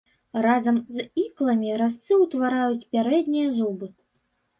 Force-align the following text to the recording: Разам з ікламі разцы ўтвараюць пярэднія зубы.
Разам 0.43 0.77
з 0.93 1.03
ікламі 1.23 1.75
разцы 1.81 2.17
ўтвараюць 2.23 2.87
пярэднія 2.95 3.53
зубы. 3.59 3.91